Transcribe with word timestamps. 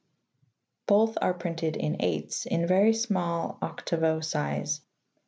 Both 0.87 1.19
are 1.21 1.35
printed 1.35 1.75
in 1.77 1.97
"eights" 2.01 2.47
in 2.47 2.65
very 2.65 2.91
small 2.95 3.59
8vo 3.61 4.23
size 4.23 4.79
(i6nio). 4.79 4.83